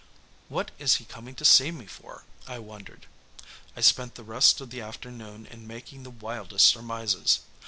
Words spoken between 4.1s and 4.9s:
the rest of the